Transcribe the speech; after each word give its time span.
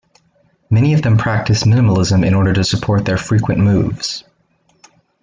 Many 0.71 0.95
of 0.95 1.03
them 1.03 1.17
practice 1.19 1.61
minimalism 1.63 2.25
in 2.25 2.33
order 2.33 2.53
to 2.53 2.63
support 2.63 3.05
their 3.05 3.19
frequent 3.19 3.59
moves. 3.61 4.23